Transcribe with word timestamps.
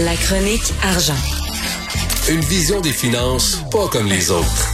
La 0.00 0.14
chronique 0.14 0.72
argent. 0.82 1.20
Une 2.32 2.40
vision 2.40 2.80
des 2.80 2.92
finances 2.92 3.62
pas 3.70 3.88
comme 3.92 4.06
les 4.06 4.30
autres. 4.30 4.70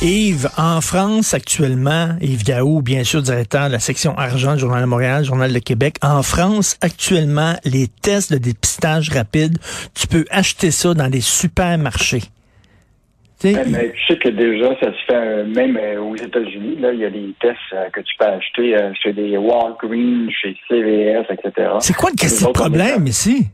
Yves, 0.00 0.48
en 0.56 0.80
France 0.80 1.34
actuellement, 1.34 2.16
Yves 2.22 2.46
Daou, 2.46 2.80
bien 2.80 3.04
sûr, 3.04 3.20
directeur 3.20 3.66
de 3.66 3.72
la 3.72 3.78
section 3.78 4.16
argent 4.16 4.54
du 4.54 4.60
Journal 4.60 4.80
de 4.80 4.86
Montréal, 4.86 5.22
Journal 5.22 5.52
de 5.52 5.58
Québec. 5.58 5.96
En 6.02 6.22
France, 6.22 6.78
actuellement, 6.80 7.52
les 7.66 7.88
tests 7.88 8.32
de 8.32 8.38
dépistage 8.38 9.10
rapide, 9.10 9.58
tu 9.94 10.06
peux 10.06 10.24
acheter 10.30 10.70
ça 10.70 10.94
dans 10.94 11.08
les 11.08 11.20
supermarchés. 11.20 12.22
Mais 13.44 13.92
tu 13.92 14.06
sais 14.08 14.18
que 14.18 14.30
déjà, 14.30 14.74
ça 14.80 14.86
se 14.86 15.04
fait 15.06 15.14
euh, 15.14 15.44
même 15.44 15.76
euh, 15.76 16.00
aux 16.00 16.16
États-Unis. 16.16 16.76
Là, 16.80 16.94
il 16.94 17.00
y 17.00 17.04
a 17.04 17.10
des 17.10 17.34
tests 17.38 17.58
euh, 17.74 17.90
que 17.90 18.00
tu 18.00 18.14
peux 18.18 18.24
acheter 18.24 18.78
chez 19.02 19.12
des 19.12 19.36
Walgreens, 19.36 20.30
chez 20.30 20.56
CVS, 20.68 21.26
etc. 21.30 21.68
C'est 21.80 21.94
quoi 21.94 22.08
le 22.10 22.52
problème 22.52 23.06
ici? 23.06 23.48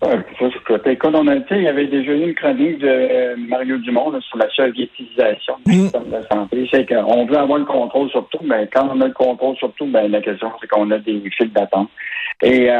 Quand 0.00 1.14
on 1.14 1.26
a, 1.26 1.34
il 1.50 1.62
y 1.62 1.68
avait 1.68 1.86
déjà 1.86 2.12
eu 2.12 2.28
une 2.28 2.34
chronique 2.34 2.78
de 2.78 3.34
Mario 3.48 3.78
Dumont 3.78 4.12
sur 4.20 4.38
la 4.38 4.48
soviétisation 4.50 5.54
du 5.66 5.76
mm. 5.76 5.80
système 5.82 6.10
de 6.10 6.22
santé. 6.30 6.68
C'est 6.70 6.86
qu'on 6.86 7.26
veut 7.26 7.36
avoir 7.36 7.58
le 7.58 7.64
contrôle 7.64 8.08
sur 8.10 8.26
tout, 8.28 8.40
mais 8.44 8.68
quand 8.72 8.88
on 8.92 9.00
a 9.00 9.06
le 9.06 9.12
contrôle 9.12 9.56
sur 9.56 9.72
tout, 9.72 9.86
ben, 9.86 10.10
la 10.10 10.20
question, 10.20 10.52
c'est 10.60 10.68
qu'on 10.68 10.90
a 10.90 10.98
des 10.98 11.20
fils 11.36 11.52
d'attente. 11.52 11.90
Et, 12.42 12.70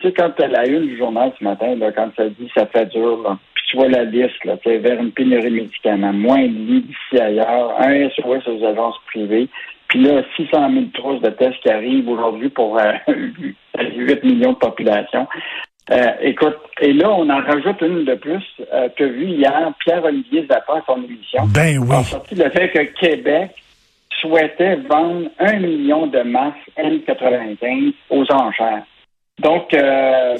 tu 0.00 0.08
sais, 0.08 0.14
quand 0.14 0.30
tu 0.30 0.42
as 0.42 0.48
la 0.48 0.66
une 0.66 0.86
du 0.86 0.96
journal 0.96 1.32
ce 1.38 1.44
matin, 1.44 1.74
là, 1.76 1.92
quand 1.92 2.10
ça 2.16 2.28
dit 2.28 2.50
ça 2.56 2.66
fait 2.66 2.86
dur, 2.86 3.22
là, 3.22 3.38
tu 3.74 3.76
vois 3.76 3.88
la 3.88 4.04
liste, 4.04 4.44
là, 4.44 4.56
vers 4.64 5.00
une 5.00 5.12
pénurie 5.12 5.50
de 5.50 5.56
médicaments, 5.56 6.12
moins 6.12 6.42
de 6.42 6.48
lits 6.48 6.82
d'ici 6.82 7.22
ailleurs, 7.22 7.74
un 7.80 8.08
SOS 8.10 8.46
aux 8.46 8.64
agences 8.64 8.96
privées, 9.06 9.48
puis 9.88 10.02
là, 10.02 10.22
600 10.36 10.70
000 10.72 10.84
trousses 10.94 11.22
de 11.22 11.30
tests 11.30 11.60
qui 11.60 11.70
arrivent 11.70 12.08
aujourd'hui 12.08 12.48
pour 12.48 12.78
euh, 12.78 12.92
8 13.78 14.24
millions 14.24 14.52
de 14.52 14.58
population. 14.58 15.26
Euh, 15.90 16.12
écoute, 16.22 16.56
et 16.80 16.94
là, 16.94 17.10
on 17.10 17.28
en 17.28 17.42
rajoute 17.42 17.80
une 17.82 18.04
de 18.04 18.14
plus. 18.14 18.42
Euh, 18.72 18.88
tu 18.96 19.04
as 19.04 19.08
vu 19.08 19.26
hier, 19.26 19.72
Pierre-Olivier 19.80 20.46
Zappa, 20.50 20.82
son 20.86 21.02
émission, 21.02 21.42
ben 21.46 21.78
oui. 21.78 21.94
a 21.94 22.02
sorti 22.04 22.34
le 22.34 22.48
fait 22.50 22.70
que 22.70 22.80
Québec 22.98 23.50
souhaitait 24.20 24.76
vendre 24.76 25.28
un 25.38 25.58
million 25.58 26.06
de 26.06 26.20
masques 26.20 26.70
N95 26.78 27.92
aux 28.08 28.24
enchères. 28.32 28.84
Donc, 29.40 29.74
euh, 29.74 30.36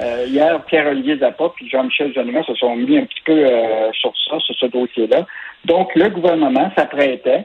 euh, 0.00 0.24
hier, 0.26 0.64
Pierre-Olivier 0.64 1.18
Zappa 1.18 1.50
puis 1.54 1.68
Jean-Michel 1.68 2.12
Jeannemin 2.12 2.42
se 2.42 2.54
sont 2.54 2.74
mis 2.74 2.98
un 2.98 3.04
petit 3.04 3.22
peu 3.24 3.44
sur 3.92 4.12
ça, 4.28 4.40
sur 4.40 4.54
ce 4.56 4.66
dossier-là. 4.66 5.26
Donc, 5.64 5.94
le 5.94 6.08
gouvernement 6.08 6.72
s'apprêtait, 6.76 7.44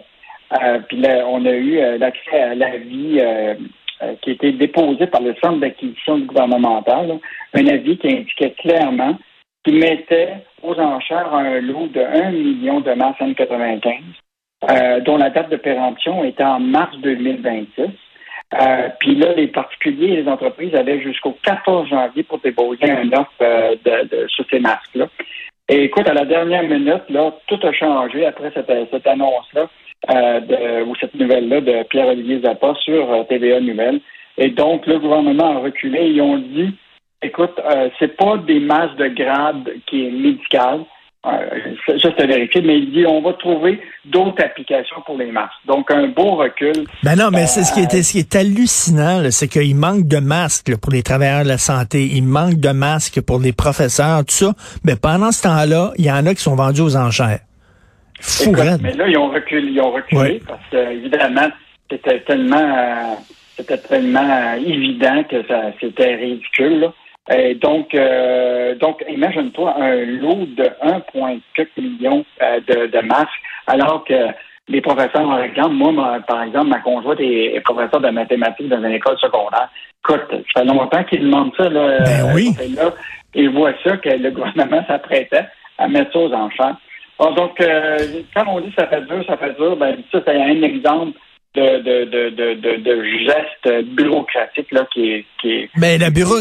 puis 0.88 1.04
on 1.28 1.46
a 1.46 1.52
eu 1.52 1.98
l'accès 2.00 2.40
à 2.40 2.56
l'avis 2.56 3.20
qui 4.22 4.32
a 4.32 4.34
été 4.34 4.52
déposé 4.52 5.08
par 5.08 5.22
le 5.22 5.36
Centre 5.42 5.60
d'acquisition 5.60 6.20
gouvernementale, 6.20 7.20
un 7.54 7.68
avis 7.68 7.98
qui 7.98 8.08
indiquait 8.08 8.52
clairement 8.52 9.18
qu'il 9.64 9.80
mettait 9.80 10.34
aux 10.62 10.78
enchères 10.80 11.34
un 11.34 11.60
lot 11.62 11.88
de 11.88 12.02
1 12.02 12.32
million 12.32 12.82
de 12.82 12.92
mars 12.94 13.18
N95, 13.20 15.04
dont 15.04 15.18
la 15.18 15.30
date 15.30 15.50
de 15.50 15.58
péremption 15.58 16.24
était 16.24 16.44
en 16.44 16.60
mars 16.60 16.96
2026. 16.98 17.92
Euh, 18.62 18.90
puis 19.00 19.16
là, 19.16 19.34
les 19.34 19.48
particuliers 19.48 20.14
et 20.14 20.22
les 20.22 20.28
entreprises 20.28 20.76
avaient 20.76 21.02
jusqu'au 21.02 21.36
14 21.44 21.90
janvier 21.90 22.24
pour 22.24 22.40
déposer 22.40 22.90
un 22.90 23.12
offre 23.14 23.32
euh, 23.42 23.76
sur 24.28 24.46
ces 24.50 24.60
masques-là. 24.60 25.08
Et 25.70 25.86
écoute, 25.86 26.08
à 26.08 26.14
la 26.14 26.26
dernière 26.26 26.64
minute, 26.64 27.04
tout 27.48 27.60
a 27.64 27.72
changé 27.72 28.26
après 28.26 28.52
cette 28.54 29.08
annonce-là, 29.08 29.70
euh, 30.10 30.86
ou 30.86 30.96
cette 30.96 31.16
nouvelle-là 31.16 31.62
de 31.62 31.84
Pierre-Olivier 31.84 32.42
Zappa 32.42 32.74
sur 32.84 33.26
TVA 33.28 33.60
Nouvelle. 33.60 34.00
Et 34.38 34.50
donc, 34.50 34.88
le 34.88 35.00
gouvernement 35.00 35.58
a 35.58 35.60
reculé. 35.60 36.08
Ils 36.08 36.22
ont 36.22 36.38
dit, 36.38 36.74
écoute, 37.22 37.60
c'est 38.00 38.16
pas 38.18 38.38
des 38.38 38.60
masques 38.60 38.98
de 38.98 39.08
grade 39.08 39.70
qui 39.86 40.08
est 40.08 40.12
médical, 40.12 40.86
ça, 41.24 42.10
c'est 42.18 42.28
vérifié, 42.28 42.62
mais 42.62 42.80
il 42.80 42.92
dit 42.92 43.06
on 43.06 43.22
va 43.22 43.34
trouver 43.34 43.80
d'autres 44.06 44.44
applications 44.44 44.98
pour 45.06 45.18
les 45.18 45.32
masques. 45.32 45.54
Donc, 45.66 45.90
un 45.90 46.08
beau 46.08 46.36
recul. 46.36 46.86
Ben 47.04 47.16
non, 47.16 47.30
mais 47.32 47.48
c'est 47.48 47.64
ce 47.64 47.74
qui 47.74 47.80
est, 47.80 48.04
ce 48.04 48.12
qui 48.12 48.20
est 48.20 48.36
hallucinant, 48.36 49.22
c'est 49.32 49.48
qu'il 49.48 49.76
manque 49.76 50.06
de 50.06 50.18
masques 50.18 50.76
pour 50.82 50.92
les 50.92 51.02
travailleurs 51.02 51.44
de 51.44 51.48
la 51.48 51.58
santé, 51.58 52.10
il 52.12 52.24
manque 52.24 52.56
de 52.56 52.70
masques 52.70 53.22
pour 53.22 53.40
les 53.40 53.54
professeurs, 53.54 54.20
tout 54.26 54.34
ça. 54.34 54.54
Mais 54.84 54.96
pendant 55.02 55.32
ce 55.32 55.44
temps-là, 55.44 55.92
il 55.98 56.06
y 56.06 56.12
en 56.12 56.26
a 56.26 56.34
qui 56.34 56.42
sont 56.42 56.56
vendus 56.56 56.82
aux 56.82 56.98
enchères. 56.98 57.40
Fou, 58.24 58.54
mais 58.82 58.94
là, 58.94 59.08
ils 59.08 59.18
ont 59.18 59.30
reculé, 59.30 59.70
ils 59.70 59.82
ont 59.82 59.92
reculé 59.92 60.42
parce 60.48 60.64
que, 60.72 60.92
évidemment, 60.94 61.50
c'était 61.92 62.22
tellement, 62.22 62.56
euh, 62.56 63.16
c'était 63.58 63.78
tellement 63.78 64.54
évident 64.66 65.24
que 65.24 65.46
ça, 65.48 65.72
c'était 65.80 66.16
ridicule, 66.16 66.80
là. 66.80 66.94
Et 67.32 67.56
donc, 67.56 67.96
euh, 67.96 68.76
donc 68.76 69.04
imagine-toi 69.10 69.76
un 69.78 69.96
lot 70.06 70.46
de 70.58 70.64
1,4 70.84 71.68
million 71.78 72.26
euh, 72.42 72.60
de, 72.68 72.88
de 72.88 73.06
masques, 73.06 73.30
alors 73.68 74.04
que 74.04 74.14
les 74.68 74.82
professeurs, 74.82 75.28
par 75.28 75.44
exemple, 75.44 75.74
moi, 75.74 76.20
par 76.28 76.44
exemple, 76.44 76.68
ma 76.68 76.80
conjointe 76.80 77.20
est, 77.20 77.60
professeur 77.62 78.00
de 78.00 78.10
mathématiques 78.10 78.70
dans 78.70 78.84
une 78.84 78.94
école 78.94 79.18
secondaire. 79.20 79.70
Écoute, 80.04 80.24
ça 80.54 80.62
fait 80.62 80.66
longtemps 80.66 81.04
qu'ils 81.04 81.22
demandent 81.22 81.54
ça, 81.58 81.70
là. 81.70 82.00
Ben 82.00 82.26
euh, 82.26 82.34
oui. 82.34 82.56
Là, 82.76 82.94
et 83.36 83.48
voient 83.48 83.74
ça 83.84 83.98
que 83.98 84.10
le 84.10 84.32
gouvernement 84.32 84.84
s'apprêtait 84.88 85.46
à 85.78 85.88
mettre 85.88 86.14
ça 86.14 86.20
aux 86.20 86.34
donc, 87.32 87.58
quand 88.36 88.46
on 88.48 88.60
dit 88.60 88.74
ça 88.78 88.88
fait 88.88 89.02
dur, 89.02 89.24
ça 89.28 89.38
fait 89.38 89.56
dur, 89.56 89.76
ben 89.78 89.98
ça, 90.12 90.22
c'est 90.26 90.42
un 90.42 90.62
exemple 90.62 91.18
de, 91.56 91.84
de, 91.84 92.30
de, 92.32 92.56
de, 92.56 92.84
de 92.84 93.04
gestes 93.26 93.96
bureaucratiques 93.96 94.72
là, 94.72 94.88
qui 94.92 95.12
est. 95.12 95.26
Qui 95.40 95.50
est 95.50 95.70
Mais 95.78 95.98
la, 95.98 96.10
bureau, 96.10 96.36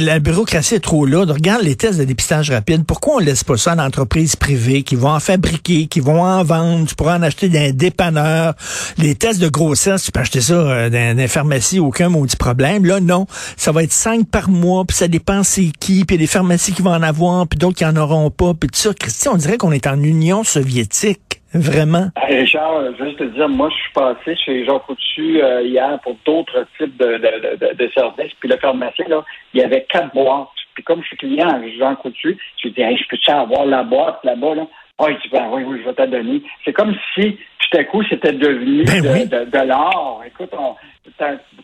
la 0.00 0.18
bureaucratie 0.18 0.74
est 0.74 0.80
trop 0.80 1.06
lourde. 1.06 1.30
Regarde 1.30 1.62
les 1.62 1.76
tests 1.76 1.98
de 1.98 2.04
dépistage 2.04 2.50
rapide. 2.50 2.84
Pourquoi 2.86 3.16
on 3.16 3.18
laisse 3.18 3.42
pas 3.42 3.56
ça 3.56 3.72
à 3.72 3.74
l'entreprise 3.74 4.36
privée 4.36 4.82
qui 4.82 4.96
vont 4.96 5.10
en 5.10 5.20
fabriquer, 5.20 5.86
qui 5.86 6.00
vont 6.00 6.22
en 6.22 6.42
vendre? 6.44 6.86
Tu 6.86 6.94
pourras 6.94 7.18
en 7.18 7.22
acheter 7.22 7.48
d'un 7.48 7.70
dépanneur. 7.70 8.54
Les 8.98 9.14
tests 9.14 9.40
de 9.40 9.48
grossesse, 9.48 10.04
tu 10.04 10.12
peux 10.12 10.20
acheter 10.20 10.40
ça 10.40 10.54
euh, 10.54 10.90
dans, 10.90 11.16
dans 11.16 11.28
pharmacie, 11.28 11.78
aucun 11.78 12.10
maudit 12.10 12.36
problème. 12.36 12.84
Là, 12.84 13.00
non. 13.00 13.26
Ça 13.56 13.72
va 13.72 13.82
être 13.82 13.92
cinq 13.92 14.28
par 14.30 14.50
mois, 14.50 14.84
puis 14.84 14.96
ça 14.96 15.08
dépend 15.08 15.42
c'est 15.42 15.70
qui, 15.80 16.04
puis 16.04 16.16
il 16.16 16.20
y 16.20 16.24
a 16.24 16.24
des 16.24 16.26
pharmacies 16.26 16.72
qui 16.72 16.82
vont 16.82 16.92
en 16.92 17.02
avoir, 17.02 17.46
puis 17.46 17.58
d'autres 17.58 17.76
qui 17.76 17.86
en 17.86 17.96
auront 17.96 18.30
pas, 18.30 18.52
puis 18.52 18.68
tout 18.68 18.78
ça. 18.78 18.92
Christian, 18.92 19.32
on 19.34 19.36
dirait 19.36 19.56
qu'on 19.56 19.72
est 19.72 19.86
en 19.86 20.02
Union 20.02 20.44
soviétique. 20.44 21.29
Vraiment? 21.52 22.10
Richard, 22.28 22.96
juste 22.96 23.18
te 23.18 23.24
dire, 23.24 23.48
moi, 23.48 23.68
je 23.70 23.82
suis 23.82 23.92
passé 23.92 24.36
chez 24.36 24.64
Jean 24.64 24.78
Coutu 24.78 25.42
euh, 25.42 25.62
hier 25.62 25.98
pour 26.02 26.16
d'autres 26.24 26.66
types 26.78 26.96
de, 26.96 27.18
de, 27.18 27.74
de, 27.74 27.90
services. 27.92 28.32
Puis 28.38 28.48
le 28.48 28.56
pharmacien, 28.56 29.06
là, 29.08 29.24
il 29.52 29.60
y 29.60 29.64
avait 29.64 29.84
quatre 29.88 30.14
boîtes. 30.14 30.48
Puis 30.74 30.84
comme 30.84 31.02
je 31.02 31.08
suis 31.08 31.16
client 31.16 31.48
à 31.48 31.60
Jean 31.78 31.96
Coutu, 31.96 32.38
je 32.56 32.68
lui 32.68 32.74
ai 32.80 32.94
dit, 32.94 33.02
je 33.02 33.08
peux-tu 33.08 33.30
avoir 33.30 33.66
la 33.66 33.82
boîte 33.82 34.20
là-bas, 34.22 34.54
là? 34.54 34.66
Oh, 34.98 35.06
il 35.08 35.16
dit, 35.16 35.28
ben 35.32 35.48
oui, 35.50 35.62
oui, 35.66 35.80
je 35.82 35.88
vais 35.88 35.94
te 35.94 36.10
donner. 36.10 36.42
C'est 36.64 36.74
comme 36.74 36.94
si, 37.14 37.38
tout 37.58 37.78
à 37.78 37.84
coup, 37.84 38.02
c'était 38.04 38.32
devenu 38.32 38.84
ben 38.84 39.26
de, 39.26 39.50
de, 39.50 39.66
l'or. 39.66 40.22
Écoute, 40.26 40.50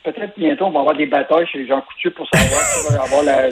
peut-être 0.02 0.38
bientôt, 0.38 0.64
on 0.64 0.70
va 0.70 0.80
avoir 0.80 0.96
des 0.96 1.06
batailles 1.06 1.46
chez 1.46 1.66
Jean 1.66 1.82
Coutu 1.82 2.10
pour 2.10 2.26
savoir 2.32 2.60
qui 2.60 2.94
va 2.94 3.02
avoir 3.02 3.22
la 3.22 3.50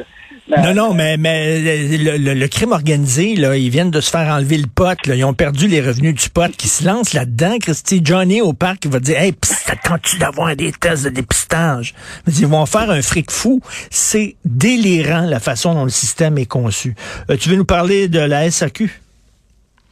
non, 0.49 0.75
non, 0.75 0.95
mais, 0.95 1.17
mais 1.17 1.59
le, 1.61 2.47
crime 2.49 2.73
organisé, 2.73 3.35
là, 3.35 3.57
ils 3.57 3.71
viennent 3.71 3.91
de 3.91 4.01
se 4.01 4.11
faire 4.11 4.29
enlever 4.29 4.59
le 4.59 4.67
pot. 4.67 4.95
Là, 5.07 5.15
ils 5.15 5.25
ont 5.25 5.33
perdu 5.33 5.69
les 5.69 5.81
revenus 5.81 6.15
du 6.15 6.29
pot 6.29 6.55
qui 6.55 6.69
se 6.69 6.87
lance 6.87 7.15
là-dedans. 7.15 7.57
Christy 7.59 8.03
Johnny 8.05 8.43
au 8.43 8.53
parc, 8.53 8.85
il 8.85 8.91
va 8.91 9.01
dire 9.01 9.19
Hey, 9.19 9.33
t'attends-tu 9.33 10.19
d'avoir 10.19 10.55
des 10.55 10.71
tests 10.73 11.05
de 11.05 11.11
dépistage? 11.11 11.95
Mais 12.27 12.33
ils 12.35 12.47
vont 12.47 12.67
faire 12.67 12.91
un 12.91 13.01
fric 13.01 13.31
fou. 13.31 13.61
C'est 13.91 14.37
délirant 14.45 15.23
la 15.23 15.41
façon 15.41 15.73
dont 15.73 15.85
le 15.85 15.91
système 15.91 16.37
est 16.37 16.51
conçu. 16.51 16.95
Euh, 17.31 17.37
tu 17.41 17.49
veux 17.49 17.57
nous 17.57 17.65
parler 17.65 18.09
de 18.09 18.21
la 18.21 18.51
SAQ? 18.51 19.01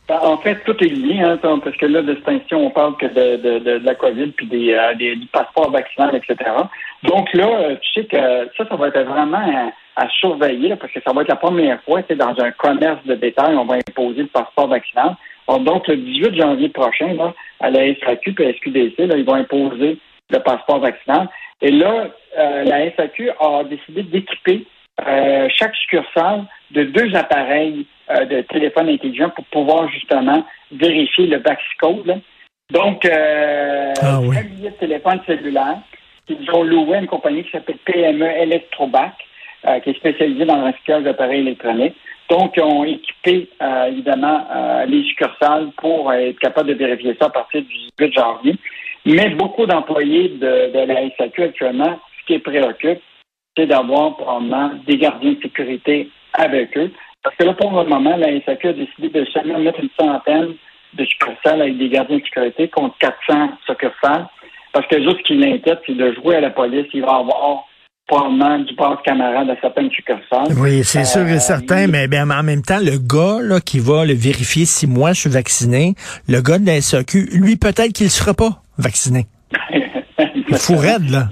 Ben, 0.09 0.19
en 0.21 0.37
fait, 0.37 0.57
tout 0.67 0.77
est 0.85 0.89
lié, 0.89 1.21
hein, 1.21 1.39
parce 1.43 1.77
que 1.77 1.87
là, 1.87 2.03
de 2.03 2.19
cette 2.27 2.53
on 2.53 2.71
parle 2.71 2.97
que 2.99 3.07
de, 3.07 3.37
de, 3.37 3.59
de, 3.61 3.85
la 3.85 3.95
COVID, 3.95 4.33
puis 4.33 4.47
des, 4.47 4.75
euh, 4.75 4.95
des, 4.97 5.17
du 5.17 5.27
passeport 5.29 5.71
vaccinal, 5.71 6.15
etc. 6.15 6.51
Donc 7.05 7.33
là, 7.33 7.47
euh, 7.47 7.77
tu 7.81 8.01
sais 8.01 8.07
que 8.07 8.17
ça, 8.57 8.69
ça 8.69 8.77
va 8.77 8.89
être 8.89 9.01
vraiment 9.01 9.73
à 9.97 10.09
surveiller, 10.09 10.75
parce 10.77 10.93
que 10.93 11.01
ça 11.05 11.13
va 11.13 11.23
être 11.23 11.29
la 11.29 11.37
première 11.37 11.83
fois, 11.83 12.01
c'est 12.09 12.17
dans 12.17 12.35
un 12.39 12.51
commerce 12.53 13.05
de 13.05 13.15
détail, 13.15 13.57
on 13.57 13.65
va 13.65 13.77
imposer 13.77 14.23
le 14.23 14.29
passeport 14.29 14.69
vaccinal. 14.69 15.17
donc, 15.49 15.89
le 15.89 15.97
18 15.97 16.37
janvier 16.37 16.69
prochain, 16.69 17.13
là, 17.15 17.35
à 17.61 17.71
la 17.71 17.95
SAQ 17.95 18.35
et 18.39 18.45
à 18.45 18.49
la 18.49 18.55
SQDC, 18.55 18.99
là, 19.07 19.17
ils 19.17 19.25
vont 19.25 19.35
imposer 19.35 19.99
le 20.31 20.39
passeport 20.39 20.81
vaccinal. 20.81 21.29
Et 21.61 21.71
là, 21.71 22.09
euh, 22.39 22.65
la 22.65 22.91
SAQ 22.97 23.31
a 23.39 23.65
décidé 23.65 24.03
d'équiper 24.03 24.67
euh, 25.07 25.49
chaque 25.55 25.75
succursale 25.77 26.45
de 26.71 26.85
deux 26.85 27.15
appareils 27.15 27.87
euh, 28.11 28.25
de 28.27 28.43
téléphone 28.43 28.89
intelligent 28.89 29.31
pour 29.31 29.45
pouvoir 29.47 29.89
justement 29.91 30.45
vérifier 30.71 31.27
le 31.27 31.39
Vaxcode. 31.39 32.21
Donc, 32.71 33.05
euh, 33.05 33.93
ah, 34.03 34.21
oui. 34.21 34.37
un 34.37 34.43
millier 34.43 34.71
de 34.71 34.77
téléphones 34.77 35.21
cellulaires 35.27 35.79
qu'ils 36.27 36.51
ont 36.53 36.63
loué 36.63 36.97
à 36.97 37.01
une 37.01 37.07
compagnie 37.07 37.45
qui 37.45 37.51
s'appelle 37.51 37.79
PME 37.85 38.27
Electrobac. 38.27 39.13
Euh, 39.65 39.79
qui 39.79 39.91
est 39.91 39.97
spécialisé 39.97 40.45
dans 40.45 40.57
le 40.57 40.65
recyclage 40.65 41.05
d'appareils 41.05 41.43
électroniques. 41.43 41.95
Donc, 42.29 42.55
ils 42.57 42.65
ont 42.65 42.83
équipé, 42.83 43.49
euh, 43.63 43.85
évidemment, 43.85 44.45
euh, 44.51 44.87
les 44.87 45.05
succursales 45.05 45.71
pour 45.77 46.13
être 46.13 46.37
capables 46.41 46.71
de 46.71 46.75
vérifier 46.75 47.17
ça 47.21 47.27
à 47.27 47.31
partir 47.31 47.63
du 47.63 47.73
18 47.97 48.13
janvier. 48.13 48.57
Mais 49.07 49.31
beaucoup 49.31 49.65
d'employés 49.67 50.31
de, 50.31 50.73
de, 50.73 50.85
la 50.85 51.09
SAQ 51.17 51.45
actuellement, 51.45 52.01
ce 52.19 52.27
qui 52.27 52.35
est 52.35 52.39
préoccupe, 52.41 52.99
c'est 53.57 53.67
d'avoir 53.67 54.17
probablement 54.17 54.73
des 54.85 54.97
gardiens 54.97 55.35
de 55.35 55.43
sécurité 55.43 56.09
avec 56.33 56.77
eux. 56.77 56.91
Parce 57.23 57.37
que 57.37 57.45
là, 57.45 57.53
pour 57.53 57.71
le 57.71 57.89
moment, 57.89 58.17
la 58.17 58.41
SAQ 58.41 58.67
a 58.67 58.73
décidé 58.73 59.11
de 59.11 59.25
seulement 59.27 59.61
mettre 59.61 59.79
une 59.79 59.91
centaine 59.97 60.55
de 60.95 61.05
succursales 61.05 61.63
avec 61.63 61.79
des 61.79 61.89
gardiens 61.89 62.19
de 62.19 62.25
sécurité 62.25 62.67
contre 62.67 62.99
400 62.99 63.51
succursales. 63.65 64.27
Parce 64.73 64.89
que 64.89 65.01
juste 65.01 65.19
ce 65.19 65.23
qui 65.23 65.35
l'inquiète, 65.35 65.83
c'est 65.87 65.97
de 65.97 66.13
jouer 66.15 66.35
à 66.35 66.41
la 66.41 66.51
police. 66.51 66.87
Il 66.95 67.03
va 67.03 67.19
avoir 67.19 67.69
probablement 68.13 68.59
du 68.59 68.75
passe 68.75 68.99
camarade 69.05 69.49
à 69.49 69.57
certaines 69.61 69.91
succursales. 69.91 70.53
Oui, 70.59 70.85
c'est 70.85 71.05
sûr 71.05 71.23
et 71.23 71.37
Euh, 71.37 71.39
certain, 71.39 71.87
mais 71.87 72.09
ben, 72.09 72.31
en 72.31 72.43
même 72.43 72.61
temps, 72.61 72.79
le 72.79 72.99
gars 72.99 73.39
là, 73.41 73.59
qui 73.61 73.79
va 73.79 74.05
le 74.05 74.13
vérifier 74.13 74.67
si 74.67 74.87
moi 74.87 75.15
je 75.15 75.21
suis 75.21 75.31
vacciné, 75.31 75.95
le 76.29 76.43
gars 76.43 76.59
de 76.59 76.67
la 76.67 76.81
SAQ, 76.83 77.31
lui, 77.33 77.57
peut-être 77.57 77.93
qu'il 77.93 78.07
ne 78.07 78.11
sera 78.11 78.35
pas 78.35 78.63
vacciné. 78.77 79.27
Il 80.49 80.57
fou 80.57 80.77
raide, 80.77 81.09
là. 81.09 81.29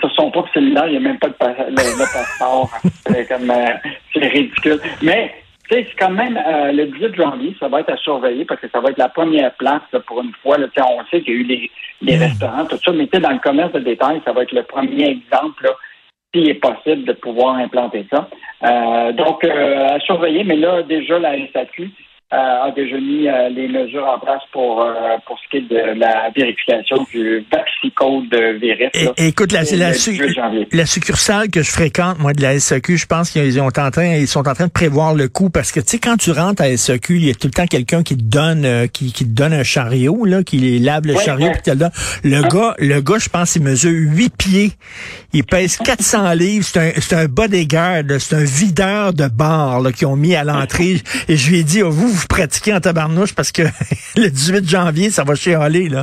Sur 0.00 0.10
son 0.12 0.30
propre 0.30 0.50
cellulaire, 0.52 0.86
il 0.86 0.92
n'y 0.92 0.96
a 0.98 1.00
même 1.00 1.18
pas 1.18 1.28
de 1.28 1.32
passeport. 1.32 2.70
c'est 3.06 3.32
euh, 3.32 3.66
c'est 4.12 4.26
ridicule. 4.26 4.80
Mais 5.02 5.32
c'est 5.70 5.86
quand 5.98 6.10
même 6.10 6.36
euh, 6.36 6.72
le 6.72 6.86
18 6.86 7.14
janvier, 7.14 7.56
ça 7.60 7.68
va 7.68 7.80
être 7.80 7.92
à 7.92 7.96
surveiller 7.96 8.44
parce 8.44 8.60
que 8.60 8.68
ça 8.68 8.80
va 8.80 8.90
être 8.90 8.98
la 8.98 9.08
première 9.08 9.52
place 9.54 9.82
là, 9.92 10.00
pour 10.00 10.20
une 10.20 10.32
fois. 10.42 10.58
Là, 10.58 10.66
on 10.78 11.04
sait 11.06 11.22
qu'il 11.22 11.34
y 11.34 11.36
a 11.36 11.40
eu 11.40 11.44
les, 11.44 11.70
les 12.02 12.16
Mm. 12.16 12.22
restaurants, 12.22 12.64
tout 12.66 12.78
ça, 12.84 12.92
mais 12.92 13.06
tu 13.06 13.10
sais, 13.16 13.20
dans 13.20 13.30
le 13.30 13.38
commerce 13.38 13.72
de 13.72 13.80
détail, 13.80 14.20
ça 14.24 14.32
va 14.32 14.42
être 14.42 14.52
le 14.52 14.64
premier 14.64 15.08
exemple 15.08 15.64
là, 15.64 15.70
s'il 16.34 16.48
est 16.48 16.54
possible 16.54 17.04
de 17.04 17.12
pouvoir 17.12 17.56
implanter 17.56 18.06
ça. 18.10 18.28
Euh, 18.64 19.12
donc, 19.12 19.44
euh, 19.44 19.94
à 19.96 20.00
surveiller, 20.00 20.44
mais 20.44 20.56
là, 20.56 20.82
déjà, 20.82 21.18
la 21.18 21.34
SAQ 21.52 21.90
a 22.32 22.70
déjà 22.76 22.96
mis 22.96 23.26
euh, 23.28 23.48
les 23.48 23.66
mesures 23.68 24.06
en 24.06 24.18
place 24.20 24.42
pour, 24.52 24.82
euh, 24.82 24.92
pour 25.26 25.36
ce 25.40 25.48
qui 25.50 25.56
est 25.58 25.68
de 25.68 25.98
la 25.98 26.30
vérification 26.36 27.04
du 27.12 27.44
vaccicode 27.52 28.28
de 28.30 28.58
Virus. 28.58 28.90
là. 29.04 29.12
Écoute, 29.16 29.52
la, 29.52 29.62
la, 29.64 29.88
le 29.88 29.94
su- 29.94 30.10
18 30.12 30.34
janvier. 30.34 30.68
la 30.72 30.86
succursale 30.86 31.50
que 31.50 31.62
je 31.62 31.70
fréquente, 31.70 32.18
moi, 32.20 32.32
de 32.32 32.42
la 32.42 32.58
SAQ, 32.58 32.96
je 32.96 33.06
pense 33.06 33.30
qu'ils 33.30 33.60
ont 33.60 33.66
en 33.66 33.90
train, 33.90 34.14
ils 34.16 34.28
sont 34.28 34.46
en 34.48 34.54
train 34.54 34.66
de 34.66 34.72
prévoir 34.72 35.14
le 35.14 35.28
coup 35.28 35.50
parce 35.50 35.72
que, 35.72 35.80
tu 35.80 35.88
sais, 35.88 35.98
quand 35.98 36.16
tu 36.16 36.30
rentres 36.30 36.62
à 36.62 36.76
SAQ, 36.76 37.16
il 37.16 37.26
y 37.26 37.30
a 37.30 37.34
tout 37.34 37.48
le 37.48 37.52
temps 37.52 37.66
quelqu'un 37.66 38.02
qui 38.02 38.16
te 38.16 38.22
donne, 38.22 38.64
euh, 38.64 38.86
qui, 38.86 39.12
qui 39.12 39.24
te 39.24 39.30
donne 39.30 39.52
un 39.52 39.64
chariot, 39.64 40.24
là, 40.24 40.42
qui 40.44 40.58
les 40.58 40.78
lave 40.78 41.06
le 41.06 41.16
chariot 41.16 41.50
puis 41.52 41.62
te 41.62 41.70
le. 41.70 41.86
Le 42.22 42.42
gars, 42.42 42.74
le 42.78 43.00
gars, 43.00 43.18
je 43.18 43.28
pense, 43.28 43.56
il 43.56 43.62
mesure 43.62 43.90
8 43.92 44.36
pieds. 44.36 44.70
Il 45.32 45.44
pèse 45.44 45.76
400 45.78 46.32
livres. 46.34 46.64
C'est 46.64 46.78
un, 46.78 46.90
c'est 47.00 47.16
un 47.16 47.26
bodyguard, 47.26 48.02
c'est 48.18 48.36
un 48.36 48.44
videur 48.44 49.12
de 49.12 49.26
bar, 49.26 49.80
là, 49.80 49.90
qu'ils 49.92 50.06
ont 50.06 50.16
mis 50.16 50.34
à 50.36 50.44
l'entrée. 50.44 50.96
Et 51.28 51.36
je 51.36 51.50
lui 51.50 51.58
ai 51.60 51.64
dit, 51.64 51.82
oh, 51.82 51.90
vous, 51.90 52.19
vous 52.20 52.26
pratiquez 52.28 52.72
en 52.74 52.80
tabarnouche 52.80 53.34
parce 53.34 53.52
que 53.52 53.62
le 54.16 54.28
18 54.28 54.68
janvier, 54.68 55.10
ça 55.10 55.24
va 55.24 55.34
chialer, 55.34 55.88
là. 55.88 56.02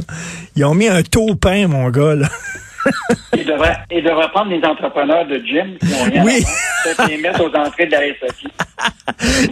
Ils 0.56 0.66
ont 0.66 0.74
mis 0.74 0.88
un 0.88 1.04
taupin, 1.04 1.68
mon 1.68 1.90
gars, 1.90 2.16
là. 2.16 2.28
Il 3.34 3.46
devrait, 3.46 3.76
il 3.92 4.04
devrait 4.04 4.30
prendre 4.30 4.50
les 4.50 4.64
entrepreneurs 4.64 5.26
de 5.28 5.36
gym 5.40 5.78
qui 5.80 5.94
ont 5.94 6.04
rien 6.06 6.24
Oui. 6.24 6.44
à 6.98 7.06
les 7.08 7.18
mettre 7.18 7.42
aux 7.44 7.54
entrées 7.54 7.86
de 7.86 7.92
la 7.92 8.00
SAQ. 8.00 8.48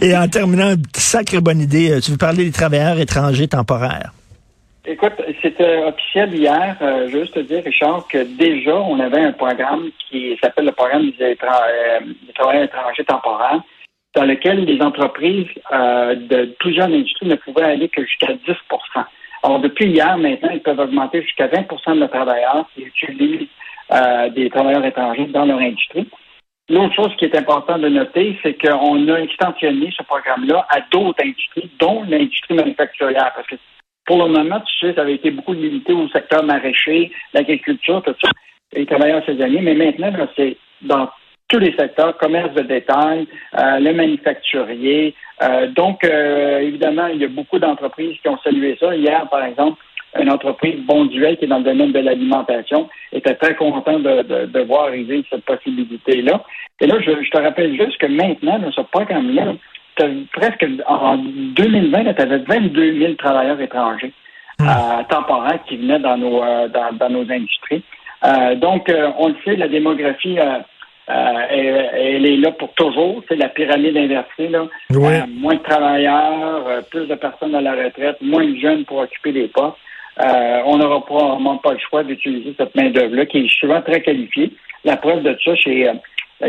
Et 0.02 0.16
en 0.16 0.26
terminant, 0.28 0.70
une 0.70 0.82
sacrée 0.94 1.40
bonne 1.40 1.60
idée, 1.60 1.90
euh, 1.90 2.00
tu 2.00 2.12
veux 2.12 2.16
parler 2.16 2.44
des 2.46 2.52
travailleurs 2.52 2.98
étrangers 2.98 3.48
temporaires? 3.48 4.12
Écoute, 4.86 5.14
c'était 5.42 5.82
officiel 5.84 6.32
hier. 6.34 6.76
Euh, 6.80 7.10
juste 7.10 7.34
te 7.34 7.40
dire, 7.40 7.62
Richard, 7.64 8.06
que 8.10 8.18
déjà, 8.38 8.76
on 8.76 9.00
avait 9.00 9.20
un 9.20 9.32
programme 9.32 9.86
qui 10.08 10.38
s'appelle 10.40 10.66
le 10.66 10.72
programme 10.72 11.10
des, 11.18 11.36
euh, 11.42 12.00
des 12.26 12.32
travailleurs 12.32 12.64
étrangers 12.64 13.04
temporaires, 13.04 13.60
dans 14.16 14.24
lequel 14.24 14.64
les 14.64 14.80
entreprises 14.80 15.46
euh, 15.72 16.14
de 16.14 16.56
plusieurs 16.58 16.86
industries 16.86 17.26
ne 17.26 17.36
pouvaient 17.36 17.64
aller 17.64 17.88
que 17.90 18.02
jusqu'à 18.02 18.32
10% 18.32 19.04
Alors, 19.42 19.60
depuis 19.60 19.90
hier, 19.90 20.16
maintenant, 20.16 20.48
ils 20.52 20.62
peuvent 20.62 20.80
augmenter 20.80 21.22
jusqu'à 21.22 21.48
20% 21.48 21.94
de 21.94 22.00
nos 22.00 22.08
travailleurs 22.08 22.66
qui 22.74 22.82
utilisent 22.82 23.48
euh, 23.92 24.30
des 24.30 24.48
travailleurs 24.48 24.84
étrangers 24.86 25.26
dans 25.26 25.44
leur 25.44 25.58
industrie. 25.58 26.08
L'autre 26.70 26.94
chose 26.94 27.14
qui 27.18 27.26
est 27.26 27.36
important 27.36 27.78
de 27.78 27.88
noter, 27.88 28.36
c'est 28.42 28.54
qu'on 28.54 29.06
a 29.08 29.18
extensionné 29.18 29.92
ce 29.96 30.02
programme-là 30.02 30.66
à 30.70 30.80
d'autres 30.90 31.22
industries, 31.22 31.70
dont 31.78 32.02
l'industrie 32.08 32.54
manufacturière, 32.54 33.32
parce 33.36 33.46
que 33.46 33.56
pour 34.06 34.24
le 34.24 34.32
moment, 34.32 34.60
tu 34.60 34.86
sais, 34.86 34.94
ça 34.94 35.02
avait 35.02 35.14
été 35.14 35.30
beaucoup 35.30 35.52
limité 35.52 35.92
au 35.92 36.08
secteur 36.08 36.42
maraîcher, 36.42 37.12
l'agriculture, 37.34 38.02
tout 38.02 38.14
ça, 38.20 38.30
les 38.72 38.86
travailleurs 38.86 39.24
saisonniers, 39.26 39.60
mais 39.60 39.74
maintenant, 39.74 40.26
c'est 40.36 40.56
dans 40.80 41.08
tous 41.48 41.58
les 41.58 41.74
secteurs, 41.76 42.16
commerce 42.18 42.52
de 42.54 42.62
détail, 42.62 43.26
euh, 43.58 43.78
le 43.78 43.92
manufacturier. 43.92 45.14
Euh, 45.42 45.68
donc, 45.68 46.04
euh, 46.04 46.58
évidemment, 46.60 47.06
il 47.06 47.20
y 47.20 47.24
a 47.24 47.28
beaucoup 47.28 47.58
d'entreprises 47.58 48.16
qui 48.20 48.28
ont 48.28 48.38
salué 48.38 48.76
ça. 48.80 48.94
Hier, 48.94 49.28
par 49.30 49.44
exemple, 49.44 49.80
une 50.18 50.30
entreprise 50.30 50.80
Bonduel 50.86 51.36
qui 51.36 51.44
est 51.44 51.48
dans 51.48 51.58
le 51.58 51.64
domaine 51.64 51.92
de 51.92 51.98
l'alimentation 52.00 52.88
était 53.12 53.34
très 53.34 53.54
content 53.54 53.98
de, 53.98 54.22
de, 54.22 54.46
de 54.46 54.60
voir 54.60 54.84
arriver 54.86 55.24
cette 55.30 55.44
possibilité-là. 55.44 56.42
Et 56.80 56.86
là, 56.86 56.96
je, 57.00 57.22
je 57.22 57.30
te 57.30 57.38
rappelle 57.38 57.76
juste 57.76 57.98
que 57.98 58.06
maintenant, 58.06 58.58
dans 58.58 58.72
ce 58.72 58.80
programme-là, 58.80 59.54
presque 60.32 60.66
en 60.86 61.16
2020, 61.18 62.14
tu 62.14 62.22
avais 62.22 62.38
22 62.38 62.98
000 62.98 63.14
travailleurs 63.14 63.60
étrangers 63.60 64.12
euh, 64.60 65.02
temporaires 65.08 65.60
qui 65.68 65.76
venaient 65.76 65.98
dans 65.98 66.16
nos 66.16 66.42
euh, 66.42 66.68
dans, 66.68 66.92
dans 66.96 67.10
nos 67.10 67.30
industries. 67.30 67.82
Euh, 68.24 68.54
donc, 68.56 68.88
euh, 68.88 69.10
on 69.18 69.28
le 69.28 69.36
sait, 69.44 69.56
la 69.56 69.68
démographie, 69.68 70.38
euh, 71.08 71.46
elle, 71.50 71.90
elle 71.94 72.26
est 72.26 72.36
là 72.36 72.50
pour 72.52 72.72
toujours. 72.74 73.22
C'est 73.28 73.36
la 73.36 73.48
pyramide 73.48 73.96
inversée. 73.96 74.48
Là. 74.48 74.66
Euh, 74.90 75.26
moins 75.28 75.54
de 75.54 75.62
travailleurs, 75.62 76.66
euh, 76.66 76.80
plus 76.90 77.06
de 77.06 77.14
personnes 77.14 77.54
à 77.54 77.60
la 77.60 77.72
retraite, 77.72 78.16
moins 78.20 78.44
de 78.44 78.56
jeunes 78.56 78.84
pour 78.84 78.98
occuper 78.98 79.32
les 79.32 79.48
postes. 79.48 79.76
Euh, 80.24 80.62
on 80.64 80.78
n'aura 80.78 81.04
probablement 81.04 81.58
pas 81.58 81.74
le 81.74 81.78
choix 81.78 82.02
d'utiliser 82.02 82.54
cette 82.58 82.74
main-d'œuvre-là, 82.74 83.26
qui 83.26 83.38
est 83.38 83.60
souvent 83.60 83.82
très 83.82 84.00
qualifiée. 84.00 84.50
La 84.84 84.96
preuve 84.96 85.22
de 85.22 85.36
ça, 85.44 85.54
chez 85.54 85.88
euh, 85.88 85.92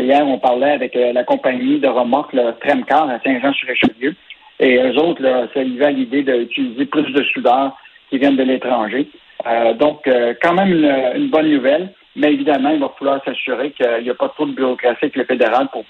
hier, 0.00 0.26
on 0.26 0.38
parlait 0.38 0.72
avec 0.72 0.94
la 0.94 1.24
compagnie 1.24 1.78
de 1.78 1.88
remorques, 1.88 2.32
le 2.32 2.52
Tremcar 2.60 3.08
à 3.10 3.20
Saint-Jean-sur-Richelieu. 3.20 4.14
Et 4.60 4.76
eux 4.76 4.96
autres, 4.98 5.22
là, 5.22 5.46
ça 5.54 5.60
à 5.60 5.90
l'idée 5.90 6.22
d'utiliser 6.22 6.86
plus 6.86 7.12
de 7.12 7.22
soudeurs 7.24 7.76
qui 8.10 8.18
viennent 8.18 8.36
de 8.36 8.42
l'étranger. 8.42 9.08
Euh, 9.46 9.74
donc, 9.74 10.06
euh, 10.08 10.34
quand 10.42 10.54
même 10.54 10.72
une, 10.72 10.92
une 11.14 11.28
bonne 11.28 11.50
nouvelle, 11.50 11.90
mais 12.18 12.32
évidemment, 12.32 12.70
il 12.70 12.80
va 12.80 12.92
falloir 12.98 13.24
s'assurer 13.24 13.70
qu'il 13.72 14.02
n'y 14.02 14.10
a 14.10 14.14
pas 14.14 14.28
trop 14.28 14.46
de 14.46 14.52
bureaucratie 14.52 14.98
avec 15.02 15.16
le 15.16 15.24
fédéral 15.24 15.68
pour 15.72 15.84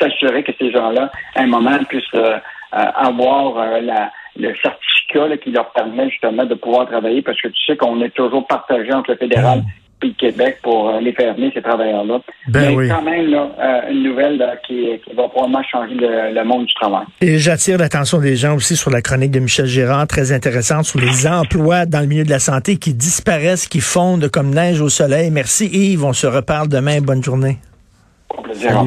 s'assurer 0.00 0.42
que 0.42 0.52
ces 0.58 0.72
gens-là, 0.72 1.12
à 1.36 1.42
un 1.42 1.46
moment, 1.46 1.78
puissent 1.88 2.04
euh, 2.14 2.38
euh, 2.74 2.90
avoir 2.94 3.58
euh, 3.58 3.80
le 4.36 4.54
certificat 4.62 5.36
qui 5.36 5.50
leur 5.50 5.70
permet 5.72 6.10
justement 6.10 6.44
de 6.44 6.54
pouvoir 6.54 6.88
travailler, 6.88 7.22
parce 7.22 7.40
que 7.40 7.48
tu 7.48 7.64
sais 7.66 7.76
qu'on 7.76 8.00
est 8.00 8.14
toujours 8.14 8.46
partagé 8.46 8.92
entre 8.92 9.12
le 9.12 9.16
fédéral 9.18 9.62
le 10.08 10.14
Québec 10.14 10.58
pour 10.62 10.88
euh, 10.88 11.00
les 11.00 11.12
venir, 11.12 11.50
ces 11.54 11.62
travailleurs-là. 11.62 12.20
Ben 12.48 12.68
mais 12.68 12.76
oui. 12.76 12.88
quand 12.88 13.02
même, 13.02 13.26
là, 13.30 13.48
euh, 13.58 13.90
une 13.92 14.02
nouvelle 14.02 14.36
là, 14.38 14.56
qui, 14.66 14.86
qui 15.04 15.14
va 15.14 15.28
probablement 15.28 15.62
changer 15.62 15.94
le, 15.94 16.34
le 16.34 16.44
monde 16.44 16.66
du 16.66 16.74
travail. 16.74 17.06
Et 17.20 17.38
j'attire 17.38 17.78
l'attention 17.78 18.18
des 18.18 18.36
gens 18.36 18.54
aussi 18.54 18.76
sur 18.76 18.90
la 18.90 19.02
chronique 19.02 19.30
de 19.30 19.40
Michel 19.40 19.66
Gérard, 19.66 20.06
très 20.06 20.32
intéressante, 20.32 20.84
sur 20.84 21.00
les 21.00 21.26
emplois 21.26 21.86
dans 21.86 22.00
le 22.00 22.06
milieu 22.06 22.24
de 22.24 22.30
la 22.30 22.38
santé 22.38 22.76
qui 22.76 22.94
disparaissent, 22.94 23.66
qui 23.66 23.80
fondent 23.80 24.28
comme 24.28 24.50
neige 24.54 24.80
au 24.80 24.88
soleil. 24.88 25.30
Merci 25.30 25.66
Yves, 25.66 26.04
on 26.04 26.12
se 26.12 26.26
reparle 26.26 26.68
demain. 26.68 27.00
Bonne 27.00 27.22
journée. 27.22 27.58
Au 28.36 28.42
plaisir. 28.42 28.84